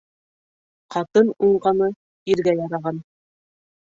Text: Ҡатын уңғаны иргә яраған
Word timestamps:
Ҡатын 0.95 1.27
уңғаны 1.49 1.89
иргә 2.35 2.55
яраған 2.61 3.03